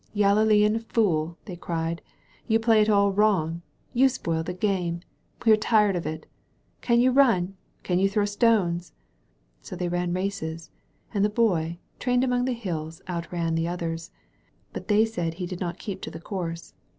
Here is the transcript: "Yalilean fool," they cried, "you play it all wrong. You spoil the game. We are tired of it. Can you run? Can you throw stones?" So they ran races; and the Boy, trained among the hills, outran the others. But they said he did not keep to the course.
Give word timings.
"Yalilean 0.15 0.79
fool," 0.79 1.37
they 1.45 1.55
cried, 1.55 2.01
"you 2.47 2.59
play 2.59 2.81
it 2.81 2.89
all 2.89 3.11
wrong. 3.11 3.61
You 3.93 4.09
spoil 4.09 4.41
the 4.41 4.51
game. 4.51 5.01
We 5.45 5.51
are 5.51 5.55
tired 5.55 5.95
of 5.95 6.07
it. 6.07 6.25
Can 6.81 6.99
you 6.99 7.11
run? 7.11 7.55
Can 7.83 7.99
you 7.99 8.09
throw 8.09 8.25
stones?" 8.25 8.93
So 9.61 9.75
they 9.75 9.89
ran 9.89 10.11
races; 10.11 10.71
and 11.13 11.23
the 11.23 11.29
Boy, 11.29 11.77
trained 11.99 12.23
among 12.23 12.45
the 12.45 12.53
hills, 12.53 13.03
outran 13.07 13.53
the 13.53 13.67
others. 13.67 14.09
But 14.73 14.87
they 14.87 15.05
said 15.05 15.35
he 15.35 15.45
did 15.45 15.59
not 15.59 15.77
keep 15.77 16.01
to 16.01 16.09
the 16.09 16.19
course. 16.19 16.73